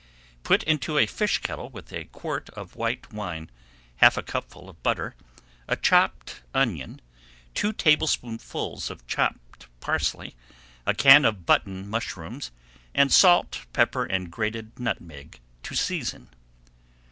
[0.41, 3.51] Put into a fish kettle with a quart of white wine,
[3.97, 5.15] half a cupful of butter,
[5.67, 7.01] a chopped onion,
[7.53, 10.35] two tablespoonfuls of chopped parsley,
[10.87, 12.49] a can of button mushrooms,
[12.95, 16.29] and salt, pepper, and grated nutmeg to season.